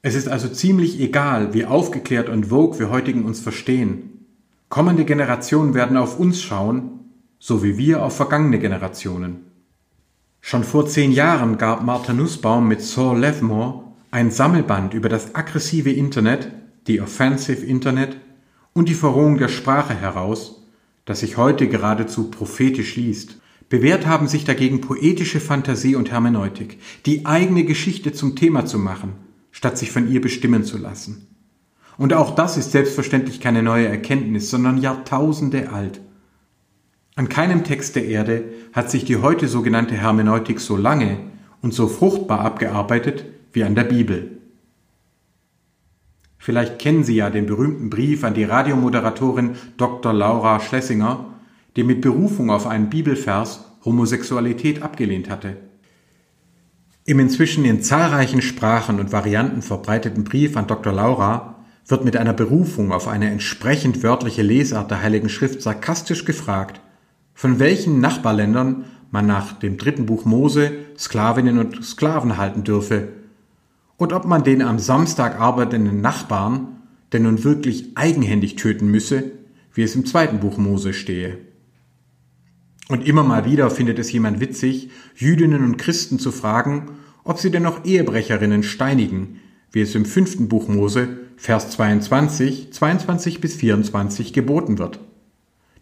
Es 0.00 0.14
ist 0.14 0.28
also 0.28 0.46
ziemlich 0.46 1.00
egal, 1.00 1.54
wie 1.54 1.66
aufgeklärt 1.66 2.28
und 2.28 2.50
vogue 2.50 2.78
wir 2.78 2.88
heutigen 2.88 3.24
uns 3.24 3.40
verstehen. 3.40 4.26
Kommende 4.68 5.04
Generationen 5.04 5.74
werden 5.74 5.96
auf 5.96 6.20
uns 6.20 6.40
schauen, 6.40 7.00
so 7.40 7.64
wie 7.64 7.78
wir 7.78 8.04
auf 8.04 8.14
vergangene 8.14 8.60
Generationen. 8.60 9.51
Schon 10.44 10.64
vor 10.64 10.86
zehn 10.86 11.12
Jahren 11.12 11.56
gab 11.56 11.84
Martha 11.84 12.12
Nussbaum 12.12 12.66
mit 12.66 12.82
Saul 12.82 13.20
Levmore 13.20 13.84
ein 14.10 14.32
Sammelband 14.32 14.92
über 14.92 15.08
das 15.08 15.36
aggressive 15.36 15.90
Internet, 15.90 16.50
die 16.88 17.00
Offensive 17.00 17.64
Internet, 17.64 18.16
und 18.74 18.88
die 18.88 18.94
Verrohung 18.94 19.38
der 19.38 19.48
Sprache 19.48 19.94
heraus, 19.94 20.66
das 21.04 21.20
sich 21.20 21.36
heute 21.36 21.68
geradezu 21.68 22.28
prophetisch 22.28 22.96
liest. 22.96 23.40
Bewährt 23.68 24.06
haben 24.06 24.26
sich 24.26 24.44
dagegen 24.44 24.80
poetische 24.80 25.40
Fantasie 25.40 25.94
und 25.94 26.10
Hermeneutik, 26.10 26.78
die 27.06 27.24
eigene 27.24 27.64
Geschichte 27.64 28.12
zum 28.12 28.34
Thema 28.34 28.66
zu 28.66 28.78
machen, 28.78 29.12
statt 29.52 29.78
sich 29.78 29.92
von 29.92 30.10
ihr 30.10 30.20
bestimmen 30.20 30.64
zu 30.64 30.76
lassen. 30.76 31.28
Und 31.96 32.12
auch 32.12 32.34
das 32.34 32.56
ist 32.56 32.72
selbstverständlich 32.72 33.40
keine 33.40 33.62
neue 33.62 33.86
Erkenntnis, 33.86 34.50
sondern 34.50 34.78
Jahrtausende 34.78 35.70
alt. 35.70 36.00
An 37.14 37.28
keinem 37.28 37.62
Text 37.62 37.94
der 37.96 38.06
Erde 38.06 38.44
hat 38.72 38.90
sich 38.90 39.04
die 39.04 39.16
heute 39.16 39.46
sogenannte 39.46 39.94
Hermeneutik 39.94 40.60
so 40.60 40.76
lange 40.76 41.18
und 41.60 41.74
so 41.74 41.86
fruchtbar 41.86 42.40
abgearbeitet 42.40 43.26
wie 43.52 43.64
an 43.64 43.74
der 43.74 43.84
Bibel. 43.84 44.38
Vielleicht 46.38 46.78
kennen 46.78 47.04
Sie 47.04 47.14
ja 47.16 47.28
den 47.28 47.46
berühmten 47.46 47.90
Brief 47.90 48.24
an 48.24 48.34
die 48.34 48.44
Radiomoderatorin 48.44 49.56
Dr. 49.76 50.12
Laura 50.12 50.58
Schlesinger, 50.58 51.26
die 51.76 51.84
mit 51.84 52.00
Berufung 52.00 52.50
auf 52.50 52.66
einen 52.66 52.88
Bibelvers 52.88 53.64
Homosexualität 53.84 54.82
abgelehnt 54.82 55.28
hatte. 55.28 55.58
Im 57.04 57.18
inzwischen 57.18 57.64
in 57.64 57.82
zahlreichen 57.82 58.42
Sprachen 58.42 59.00
und 59.00 59.12
Varianten 59.12 59.60
verbreiteten 59.60 60.24
Brief 60.24 60.56
an 60.56 60.66
Dr. 60.66 60.92
Laura 60.92 61.56
wird 61.86 62.04
mit 62.04 62.16
einer 62.16 62.32
Berufung 62.32 62.90
auf 62.90 63.06
eine 63.06 63.30
entsprechend 63.30 64.02
wörtliche 64.02 64.42
Lesart 64.42 64.90
der 64.90 65.02
Heiligen 65.02 65.28
Schrift 65.28 65.62
sarkastisch 65.62 66.24
gefragt, 66.24 66.80
von 67.42 67.58
welchen 67.58 67.98
Nachbarländern 67.98 68.84
man 69.10 69.26
nach 69.26 69.54
dem 69.54 69.76
dritten 69.76 70.06
Buch 70.06 70.24
Mose 70.24 70.70
Sklavinnen 70.96 71.58
und 71.58 71.84
Sklaven 71.84 72.36
halten 72.36 72.62
dürfe 72.62 73.08
und 73.96 74.12
ob 74.12 74.26
man 74.26 74.44
den 74.44 74.62
am 74.62 74.78
Samstag 74.78 75.40
arbeitenden 75.40 76.00
Nachbarn 76.00 76.68
denn 77.12 77.24
nun 77.24 77.42
wirklich 77.42 77.96
eigenhändig 77.96 78.54
töten 78.54 78.86
müsse, 78.86 79.32
wie 79.74 79.82
es 79.82 79.96
im 79.96 80.06
zweiten 80.06 80.38
Buch 80.38 80.56
Mose 80.56 80.92
stehe. 80.92 81.38
Und 82.88 83.08
immer 83.08 83.24
mal 83.24 83.44
wieder 83.44 83.70
findet 83.70 83.98
es 83.98 84.12
jemand 84.12 84.38
witzig, 84.38 84.90
Jüdinnen 85.16 85.64
und 85.64 85.78
Christen 85.78 86.20
zu 86.20 86.30
fragen, 86.30 86.92
ob 87.24 87.40
sie 87.40 87.50
denn 87.50 87.64
noch 87.64 87.84
Ehebrecherinnen 87.84 88.62
steinigen, 88.62 89.40
wie 89.72 89.80
es 89.80 89.96
im 89.96 90.04
fünften 90.04 90.46
Buch 90.46 90.68
Mose, 90.68 91.08
Vers 91.36 91.70
22, 91.70 92.72
22 92.72 93.40
bis 93.40 93.56
24 93.56 94.32
geboten 94.32 94.78
wird. 94.78 95.00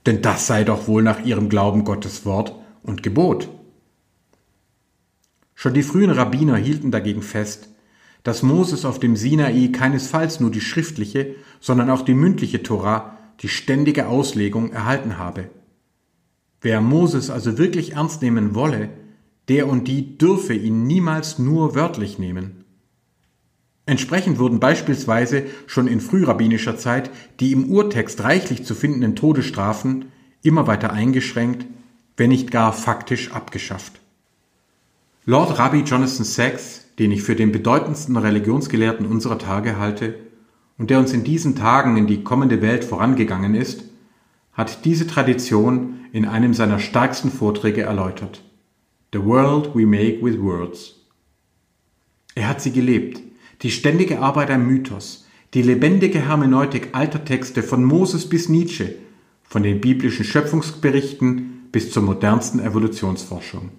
Denn 0.06 0.22
das 0.22 0.46
sei 0.46 0.64
doch 0.64 0.88
wohl 0.88 1.02
nach 1.02 1.24
ihrem 1.24 1.48
Glauben 1.48 1.84
Gottes 1.84 2.24
Wort 2.24 2.54
und 2.82 3.02
Gebot. 3.02 3.48
Schon 5.54 5.74
die 5.74 5.82
frühen 5.82 6.10
Rabbiner 6.10 6.56
hielten 6.56 6.90
dagegen 6.90 7.22
fest, 7.22 7.68
dass 8.22 8.42
Moses 8.42 8.84
auf 8.84 8.98
dem 8.98 9.16
Sinai 9.16 9.68
keinesfalls 9.68 10.40
nur 10.40 10.50
die 10.50 10.60
schriftliche, 10.60 11.34
sondern 11.60 11.90
auch 11.90 12.02
die 12.02 12.14
mündliche 12.14 12.62
Tora, 12.62 13.18
die 13.40 13.48
ständige 13.48 14.08
Auslegung 14.08 14.72
erhalten 14.72 15.18
habe. 15.18 15.50
Wer 16.60 16.80
Moses 16.80 17.30
also 17.30 17.56
wirklich 17.56 17.92
ernst 17.92 18.20
nehmen 18.22 18.54
wolle, 18.54 18.90
der 19.48 19.66
und 19.66 19.88
die 19.88 20.18
dürfe 20.18 20.54
ihn 20.54 20.86
niemals 20.86 21.38
nur 21.38 21.74
wörtlich 21.74 22.18
nehmen. 22.18 22.59
Entsprechend 23.90 24.38
wurden 24.38 24.60
beispielsweise 24.60 25.46
schon 25.66 25.88
in 25.88 26.00
frührabbinischer 26.00 26.78
Zeit 26.78 27.10
die 27.40 27.50
im 27.50 27.70
Urtext 27.72 28.22
reichlich 28.22 28.64
zu 28.64 28.76
findenden 28.76 29.16
Todesstrafen 29.16 30.12
immer 30.42 30.68
weiter 30.68 30.92
eingeschränkt, 30.92 31.66
wenn 32.16 32.30
nicht 32.30 32.52
gar 32.52 32.72
faktisch 32.72 33.32
abgeschafft. 33.32 34.00
Lord 35.24 35.58
Rabbi 35.58 35.80
Jonathan 35.80 36.24
Sachs 36.24 36.86
den 37.00 37.10
ich 37.10 37.22
für 37.22 37.34
den 37.34 37.50
bedeutendsten 37.50 38.16
Religionsgelehrten 38.16 39.06
unserer 39.06 39.38
Tage 39.38 39.76
halte 39.78 40.14
und 40.78 40.90
der 40.90 41.00
uns 41.00 41.12
in 41.12 41.24
diesen 41.24 41.56
Tagen 41.56 41.96
in 41.96 42.06
die 42.06 42.22
kommende 42.22 42.62
Welt 42.62 42.84
vorangegangen 42.84 43.56
ist, 43.56 43.84
hat 44.52 44.84
diese 44.84 45.08
Tradition 45.08 46.00
in 46.12 46.26
einem 46.26 46.54
seiner 46.54 46.78
stärksten 46.78 47.32
Vorträge 47.32 47.82
erläutert. 47.82 48.44
The 49.14 49.24
World 49.24 49.74
We 49.74 49.84
Make 49.84 50.22
with 50.22 50.38
Words. 50.40 50.94
Er 52.36 52.48
hat 52.48 52.60
sie 52.60 52.70
gelebt, 52.70 53.22
die 53.62 53.70
ständige 53.70 54.20
Arbeit 54.20 54.50
am 54.50 54.66
Mythos, 54.66 55.26
die 55.54 55.62
lebendige 55.62 56.20
Hermeneutik 56.20 56.90
alter 56.92 57.24
Texte 57.24 57.62
von 57.62 57.84
Moses 57.84 58.28
bis 58.28 58.48
Nietzsche, 58.48 58.94
von 59.42 59.62
den 59.62 59.80
biblischen 59.80 60.24
Schöpfungsberichten 60.24 61.68
bis 61.72 61.90
zur 61.90 62.02
modernsten 62.02 62.60
Evolutionsforschung. 62.60 63.70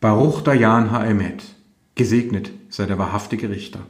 Baruch 0.00 0.42
Dayan 0.42 0.90
Ha'emet, 0.90 1.42
gesegnet 1.94 2.52
sei 2.68 2.86
der 2.86 2.98
wahrhaftige 2.98 3.48
Richter. 3.50 3.86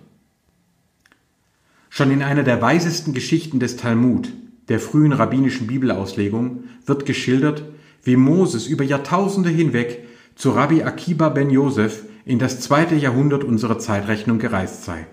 Schon 1.90 2.10
in 2.10 2.22
einer 2.22 2.42
der 2.42 2.62
weisesten 2.62 3.12
Geschichten 3.12 3.60
des 3.60 3.76
Talmud, 3.76 4.32
der 4.68 4.80
frühen 4.80 5.12
rabbinischen 5.12 5.66
Bibelauslegung, 5.66 6.64
wird 6.86 7.04
geschildert, 7.04 7.64
wie 8.02 8.16
Moses 8.16 8.66
über 8.66 8.84
Jahrtausende 8.84 9.50
hinweg 9.50 10.06
zu 10.34 10.50
Rabbi 10.50 10.82
Akiba 10.82 11.28
ben 11.28 11.50
Josef 11.50 12.04
in 12.24 12.38
das 12.38 12.60
zweite 12.60 12.94
Jahrhundert 12.94 13.44
unserer 13.44 13.78
Zeitrechnung 13.78 14.38
gereist 14.38 14.84
sei. 14.84 15.06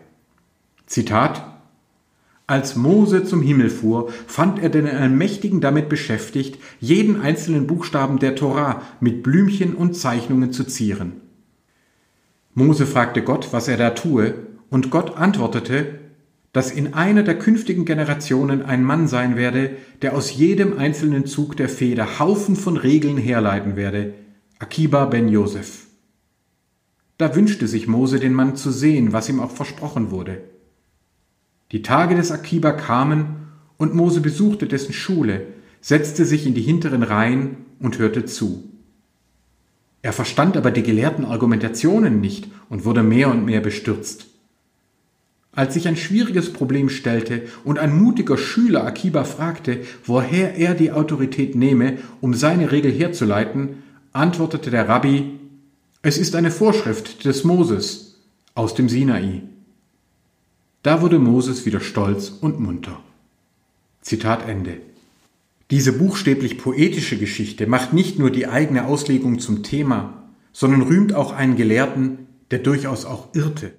Zitat 0.85 1.43
als 2.49 2.75
Mose 2.75 3.23
zum 3.25 3.43
Himmel 3.43 3.69
fuhr, 3.69 4.11
fand 4.25 4.57
er 4.57 4.69
den 4.69 4.87
Allmächtigen 4.87 5.61
damit 5.61 5.87
beschäftigt, 5.87 6.59
jeden 6.79 7.21
einzelnen 7.21 7.67
Buchstaben 7.67 8.17
der 8.17 8.35
Torah 8.35 8.81
mit 8.99 9.21
Blümchen 9.21 9.75
und 9.75 9.95
Zeichnungen 9.95 10.51
zu 10.51 10.63
zieren. 10.63 11.21
Mose 12.55 12.87
fragte 12.87 13.21
Gott, 13.21 13.49
was 13.51 13.67
er 13.67 13.77
da 13.77 13.91
tue, 13.91 14.33
und 14.71 14.89
Gott 14.89 15.15
antwortete, 15.15 15.99
dass 16.51 16.71
in 16.71 16.95
einer 16.95 17.21
der 17.21 17.37
künftigen 17.37 17.85
Generationen 17.85 18.63
ein 18.63 18.83
Mann 18.83 19.07
sein 19.07 19.35
werde, 19.35 19.77
der 20.01 20.15
aus 20.15 20.33
jedem 20.33 20.75
einzelnen 20.75 21.27
Zug 21.27 21.55
der 21.55 21.69
Feder 21.69 22.17
Haufen 22.17 22.55
von 22.55 22.77
Regeln 22.77 23.17
herleiten 23.17 23.75
werde, 23.75 24.15
Akiba 24.57 25.05
ben 25.05 25.29
Josef. 25.29 25.88
Da 27.19 27.35
wünschte 27.35 27.67
sich 27.67 27.85
Mose 27.85 28.17
den 28.17 28.33
Mann 28.33 28.55
zu 28.55 28.71
sehen, 28.71 29.11
was 29.11 29.27
ihm 29.27 29.41
auch 29.41 29.51
versprochen 29.51 30.09
wurde. 30.09 30.41
Die 31.73 31.81
Tage 31.81 32.15
des 32.15 32.31
Akiba 32.31 32.71
kamen, 32.71 33.35
und 33.75 33.93
Mose 33.93 34.21
besuchte 34.21 34.67
dessen 34.67 34.93
Schule, 34.93 35.47
setzte 35.81 36.23
sich 36.23 36.47
in 36.47 36.53
die 36.53 36.61
hinteren 36.61 37.03
Reihen 37.03 37.57
und 37.79 37.99
hörte 37.99 38.23
zu. 38.23 38.69
Er 40.01 40.13
verstand 40.13 40.55
aber 40.55 40.71
die 40.71 40.81
gelehrten 40.81 41.25
Argumentationen 41.25 42.21
nicht 42.21 42.47
und 42.69 42.85
wurde 42.85 43.03
mehr 43.03 43.29
und 43.29 43.43
mehr 43.43 43.59
bestürzt. 43.59 44.27
Als 45.51 45.73
sich 45.73 45.89
ein 45.89 45.97
schwieriges 45.97 46.53
Problem 46.53 46.88
stellte 46.88 47.43
und 47.65 47.79
ein 47.79 48.01
mutiger 48.01 48.38
Schüler 48.38 48.85
Akiba 48.85 49.25
fragte, 49.25 49.81
woher 50.05 50.55
er 50.55 50.73
die 50.73 50.93
Autorität 50.93 51.53
nehme, 51.53 51.97
um 52.21 52.33
seine 52.33 52.71
Regel 52.71 52.93
herzuleiten, 52.93 53.83
antwortete 54.13 54.71
der 54.71 54.88
Rabbi, 54.88 55.39
es 56.01 56.17
ist 56.17 56.35
eine 56.35 56.49
Vorschrift 56.49 57.25
des 57.25 57.43
Moses 57.43 58.21
aus 58.55 58.73
dem 58.73 58.87
Sinai. 58.87 59.41
Da 60.81 61.01
wurde 61.01 61.19
Moses 61.19 61.65
wieder 61.65 61.81
stolz 61.81 62.29
und 62.29 62.57
munter. 62.57 63.01
Zitat 63.99 64.47
Ende. 64.47 64.77
Diese 65.71 65.91
buchstäblich 65.91 66.57
poetische 66.57 67.17
Geschichte 67.17 67.67
macht 67.67 67.91
nicht 67.91 68.17
nur 68.17 68.31
die 68.31 68.47
eigene 68.47 68.85
Auslegung 68.85 69.39
zum 69.39 69.61
Thema, 69.61 70.23
sondern 70.53 70.83
rühmt 70.83 71.13
auch 71.13 71.33
einen 71.33 71.57
Gelehrten, 71.57 72.27
der 72.49 72.59
durchaus 72.59 73.03
auch 73.03 73.35
irrte. 73.35 73.73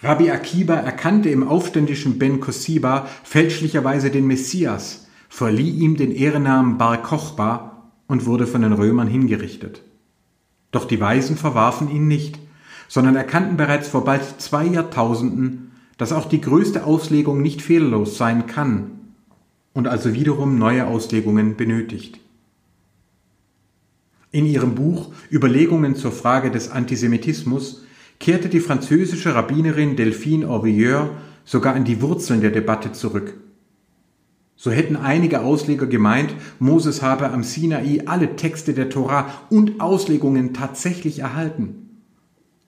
Rabbi 0.00 0.30
Akiba 0.30 0.74
erkannte 0.74 1.28
im 1.28 1.46
aufständischen 1.46 2.18
Ben 2.18 2.40
Kosiba 2.40 3.06
fälschlicherweise 3.24 4.10
den 4.10 4.26
Messias, 4.26 5.06
verlieh 5.28 5.70
ihm 5.70 5.98
den 5.98 6.12
Ehrennamen 6.12 6.78
Bar 6.78 7.02
Kochba 7.02 7.92
und 8.06 8.24
wurde 8.24 8.46
von 8.46 8.62
den 8.62 8.72
Römern 8.72 9.08
hingerichtet. 9.08 9.82
Doch 10.70 10.84
die 10.84 11.00
Weisen 11.00 11.36
verwarfen 11.36 11.90
ihn 11.90 12.08
nicht, 12.08 12.38
sondern 12.88 13.16
erkannten 13.16 13.56
bereits 13.56 13.88
vor 13.88 14.04
bald 14.04 14.40
zwei 14.40 14.66
Jahrtausenden, 14.66 15.72
dass 15.96 16.12
auch 16.12 16.28
die 16.28 16.40
größte 16.40 16.84
Auslegung 16.84 17.42
nicht 17.42 17.62
fehlerlos 17.62 18.16
sein 18.16 18.46
kann 18.46 18.90
und 19.74 19.88
also 19.88 20.14
wiederum 20.14 20.58
neue 20.58 20.86
Auslegungen 20.86 21.56
benötigt. 21.56 22.20
In 24.30 24.44
ihrem 24.44 24.74
Buch 24.74 25.12
Überlegungen 25.30 25.96
zur 25.96 26.12
Frage 26.12 26.50
des 26.50 26.70
Antisemitismus 26.70 27.84
kehrte 28.20 28.48
die 28.48 28.60
französische 28.60 29.34
Rabbinerin 29.34 29.96
Delphine 29.96 30.48
Orvilleur 30.48 31.10
sogar 31.44 31.74
an 31.74 31.84
die 31.84 32.02
Wurzeln 32.02 32.40
der 32.40 32.50
Debatte 32.50 32.92
zurück. 32.92 33.34
So 34.60 34.72
hätten 34.72 34.96
einige 34.96 35.42
Ausleger 35.42 35.86
gemeint, 35.86 36.34
Moses 36.58 37.00
habe 37.00 37.30
am 37.30 37.44
Sinai 37.44 38.02
alle 38.06 38.34
Texte 38.34 38.74
der 38.74 38.90
Tora 38.90 39.30
und 39.50 39.80
Auslegungen 39.80 40.52
tatsächlich 40.52 41.20
erhalten. 41.20 42.00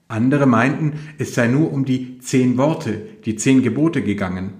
Andere 0.07 0.45
meinten, 0.45 0.93
es 1.17 1.35
sei 1.35 1.47
nur 1.47 1.73
um 1.73 1.83
die 1.83 2.17
zehn 2.19 2.57
Worte, 2.57 3.01
die 3.25 3.35
zehn 3.35 3.61
Gebote 3.61 4.01
gegangen. 4.01 4.53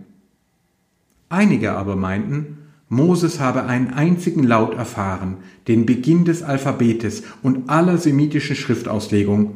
Einige 1.29 1.71
aber 1.71 1.95
meinten, 1.95 2.57
Moses 2.89 3.39
habe 3.39 3.63
einen 3.63 3.93
einzigen 3.93 4.43
Laut 4.43 4.75
erfahren, 4.75 5.37
den 5.69 5.85
Beginn 5.85 6.25
des 6.25 6.43
Alphabetes 6.43 7.23
und 7.41 7.69
aller 7.69 7.97
semitischen 7.97 8.57
Schriftauslegung, 8.57 9.55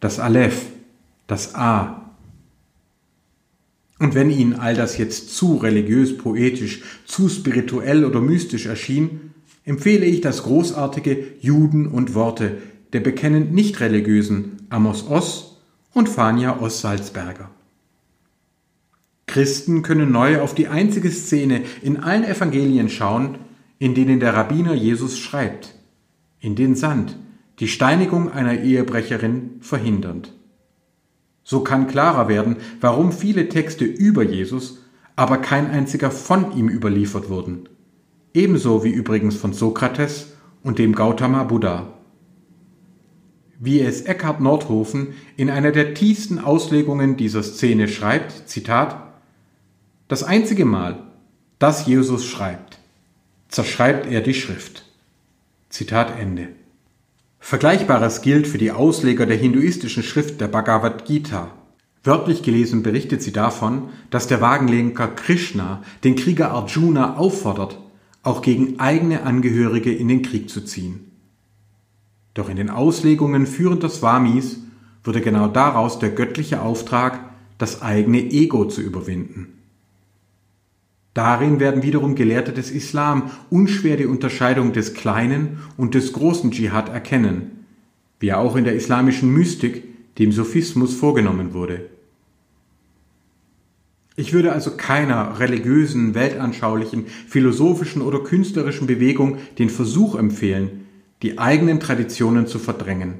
das 0.00 0.18
Aleph, 0.18 0.66
das 1.28 1.54
A. 1.54 2.03
Und 4.04 4.14
wenn 4.14 4.28
Ihnen 4.28 4.52
all 4.52 4.74
das 4.74 4.98
jetzt 4.98 5.34
zu 5.34 5.56
religiös, 5.56 6.18
poetisch, 6.18 6.82
zu 7.06 7.30
spirituell 7.30 8.04
oder 8.04 8.20
mystisch 8.20 8.66
erschien, 8.66 9.32
empfehle 9.64 10.04
ich 10.04 10.20
das 10.20 10.42
großartige 10.42 11.24
Juden 11.40 11.86
und 11.86 12.14
Worte 12.14 12.58
der 12.92 13.00
bekennend 13.00 13.54
nicht 13.54 13.80
religiösen 13.80 14.66
Amos 14.68 15.08
Oss 15.08 15.56
und 15.94 16.10
Fania 16.10 16.60
Oss 16.60 16.82
Salzberger. 16.82 17.48
Christen 19.26 19.80
können 19.80 20.12
neu 20.12 20.42
auf 20.42 20.54
die 20.54 20.68
einzige 20.68 21.10
Szene 21.10 21.62
in 21.80 21.96
allen 21.96 22.24
Evangelien 22.24 22.90
schauen, 22.90 23.38
in 23.78 23.94
denen 23.94 24.20
der 24.20 24.34
Rabbiner 24.34 24.74
Jesus 24.74 25.18
schreibt, 25.18 25.76
in 26.40 26.56
den 26.56 26.76
Sand, 26.76 27.16
die 27.58 27.68
Steinigung 27.68 28.30
einer 28.30 28.60
Ehebrecherin 28.60 29.52
verhindernd. 29.60 30.34
So 31.44 31.60
kann 31.60 31.86
klarer 31.86 32.28
werden, 32.28 32.56
warum 32.80 33.12
viele 33.12 33.48
Texte 33.48 33.84
über 33.84 34.22
Jesus, 34.22 34.78
aber 35.14 35.36
kein 35.38 35.70
einziger 35.70 36.10
von 36.10 36.56
ihm 36.56 36.68
überliefert 36.68 37.28
wurden. 37.28 37.68
Ebenso 38.32 38.82
wie 38.82 38.90
übrigens 38.90 39.36
von 39.36 39.52
Sokrates 39.52 40.32
und 40.62 40.78
dem 40.78 40.94
Gautama 40.94 41.44
Buddha. 41.44 41.92
Wie 43.60 43.80
es 43.80 44.02
Eckhard 44.02 44.40
Nordhofen 44.40 45.14
in 45.36 45.50
einer 45.50 45.70
der 45.70 45.94
tiefsten 45.94 46.38
Auslegungen 46.40 47.16
dieser 47.16 47.42
Szene 47.42 47.86
schreibt, 47.86 48.48
Zitat, 48.48 48.96
das 50.08 50.24
einzige 50.24 50.64
Mal, 50.64 51.02
dass 51.58 51.86
Jesus 51.86 52.24
schreibt, 52.24 52.78
zerschreibt 53.48 54.06
er 54.10 54.20
die 54.20 54.34
Schrift. 54.34 54.84
Zitat 55.68 56.18
Ende. 56.18 56.48
Vergleichbares 57.46 58.22
gilt 58.22 58.46
für 58.46 58.56
die 58.56 58.72
Ausleger 58.72 59.26
der 59.26 59.36
hinduistischen 59.36 60.02
Schrift 60.02 60.40
der 60.40 60.48
Bhagavad 60.48 61.04
Gita. 61.04 61.50
Wörtlich 62.02 62.42
gelesen 62.42 62.82
berichtet 62.82 63.22
sie 63.22 63.32
davon, 63.32 63.90
dass 64.08 64.26
der 64.26 64.40
Wagenlenker 64.40 65.08
Krishna 65.08 65.82
den 66.04 66.16
Krieger 66.16 66.52
Arjuna 66.52 67.18
auffordert, 67.18 67.78
auch 68.22 68.40
gegen 68.40 68.80
eigene 68.80 69.24
Angehörige 69.24 69.92
in 69.92 70.08
den 70.08 70.22
Krieg 70.22 70.48
zu 70.48 70.62
ziehen. 70.64 71.10
Doch 72.32 72.48
in 72.48 72.56
den 72.56 72.70
Auslegungen 72.70 73.46
führender 73.46 73.90
Swamis 73.90 74.60
wurde 75.04 75.20
genau 75.20 75.46
daraus 75.46 75.98
der 75.98 76.12
göttliche 76.12 76.62
Auftrag, 76.62 77.28
das 77.58 77.82
eigene 77.82 78.22
Ego 78.22 78.64
zu 78.64 78.80
überwinden. 78.80 79.63
Darin 81.14 81.60
werden 81.60 81.84
wiederum 81.84 82.16
Gelehrte 82.16 82.52
des 82.52 82.72
Islam 82.72 83.30
unschwer 83.48 83.96
die 83.96 84.06
Unterscheidung 84.06 84.72
des 84.72 84.94
kleinen 84.94 85.60
und 85.76 85.94
des 85.94 86.12
großen 86.12 86.50
Dschihad 86.50 86.88
erkennen, 86.88 87.64
wie 88.18 88.28
er 88.28 88.40
auch 88.40 88.56
in 88.56 88.64
der 88.64 88.74
islamischen 88.74 89.32
Mystik, 89.32 89.84
dem 90.18 90.32
Sophismus, 90.32 90.94
vorgenommen 90.94 91.54
wurde. 91.54 91.88
Ich 94.16 94.32
würde 94.32 94.52
also 94.52 94.72
keiner 94.76 95.38
religiösen, 95.38 96.14
weltanschaulichen, 96.14 97.06
philosophischen 97.06 98.02
oder 98.02 98.20
künstlerischen 98.20 98.86
Bewegung 98.86 99.38
den 99.58 99.70
Versuch 99.70 100.16
empfehlen, 100.16 100.86
die 101.22 101.38
eigenen 101.38 101.80
Traditionen 101.80 102.46
zu 102.46 102.58
verdrängen. 102.58 103.14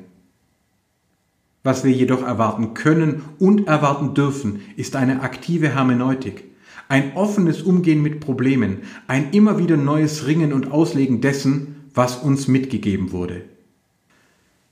Was 1.65 1.85
wir 1.85 1.93
jedoch 1.93 2.23
erwarten 2.23 2.75
können 2.75 3.23
und 3.39 3.67
erwarten 3.67 4.15
dürfen, 4.15 4.61
ist 4.77 4.97
eine 4.97 5.23
aktive 5.23 5.71
Hermeneutik, 5.71 6.45
ein 6.89 7.15
offenes 7.17 7.63
Umgehen 7.63 8.03
mit 8.03 8.21
Problemen, 8.21 8.83
ein 9.07 9.31
immer 9.33 9.59
wieder 9.59 9.77
neues 9.77 10.27
Ringen 10.27 10.53
und 10.53 10.71
Auslegen 10.71 11.21
dessen, 11.21 11.77
was 11.95 12.17
uns 12.17 12.49
mitgegeben 12.49 13.13
wurde. 13.13 13.43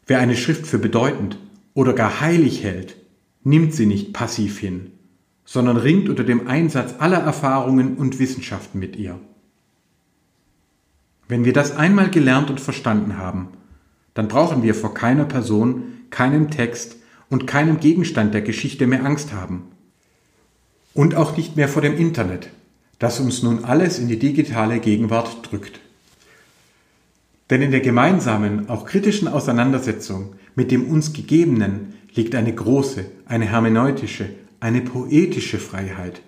Wer 0.06 0.18
eine 0.18 0.36
Schrift 0.36 0.66
für 0.66 0.78
bedeutend 0.78 1.38
oder 1.74 1.92
gar 1.92 2.20
heilig 2.20 2.64
hält, 2.64 2.96
nimmt 3.44 3.74
sie 3.74 3.86
nicht 3.86 4.12
passiv 4.12 4.58
hin, 4.58 4.90
sondern 5.44 5.76
ringt 5.76 6.08
unter 6.08 6.24
dem 6.24 6.48
Einsatz 6.48 6.96
aller 6.98 7.18
Erfahrungen 7.18 7.96
und 7.96 8.18
Wissenschaften 8.18 8.78
mit 8.78 8.96
ihr. 8.96 9.18
Wenn 11.28 11.44
wir 11.44 11.52
das 11.52 11.76
einmal 11.76 12.10
gelernt 12.10 12.50
und 12.50 12.60
verstanden 12.60 13.16
haben, 13.16 13.48
dann 14.14 14.28
brauchen 14.28 14.62
wir 14.62 14.74
vor 14.74 14.92
keiner 14.92 15.24
Person, 15.24 15.84
keinem 16.10 16.50
Text 16.50 16.96
und 17.30 17.46
keinem 17.46 17.80
Gegenstand 17.80 18.34
der 18.34 18.42
Geschichte 18.42 18.86
mehr 18.86 19.06
Angst 19.06 19.32
haben, 19.32 19.71
und 20.94 21.14
auch 21.14 21.36
nicht 21.36 21.56
mehr 21.56 21.68
vor 21.68 21.82
dem 21.82 21.96
Internet, 21.96 22.50
das 22.98 23.20
uns 23.20 23.42
nun 23.42 23.64
alles 23.64 23.98
in 23.98 24.08
die 24.08 24.18
digitale 24.18 24.78
Gegenwart 24.78 25.50
drückt. 25.50 25.80
Denn 27.50 27.62
in 27.62 27.70
der 27.70 27.80
gemeinsamen, 27.80 28.68
auch 28.68 28.86
kritischen 28.86 29.28
Auseinandersetzung 29.28 30.34
mit 30.54 30.70
dem 30.70 30.88
uns 30.88 31.12
Gegebenen 31.12 31.94
liegt 32.14 32.34
eine 32.34 32.54
große, 32.54 33.06
eine 33.26 33.46
hermeneutische, 33.46 34.28
eine 34.60 34.80
poetische 34.80 35.58
Freiheit 35.58 36.22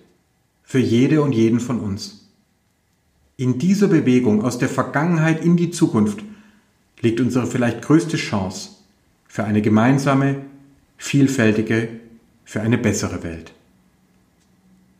für 0.63 0.79
jede 0.79 1.21
und 1.21 1.31
jeden 1.31 1.59
von 1.59 1.79
uns. 1.79 2.27
In 3.37 3.59
dieser 3.59 3.87
Bewegung 3.87 4.43
aus 4.43 4.57
der 4.57 4.69
Vergangenheit 4.69 5.43
in 5.43 5.57
die 5.57 5.71
Zukunft 5.71 6.23
liegt 7.01 7.19
unsere 7.19 7.47
vielleicht 7.47 7.81
größte 7.81 8.17
Chance 8.17 8.69
für 9.27 9.43
eine 9.43 9.61
gemeinsame, 9.61 10.37
vielfältige, 10.97 11.89
für 12.45 12.61
eine 12.61 12.77
bessere 12.77 13.23
Welt. 13.23 13.53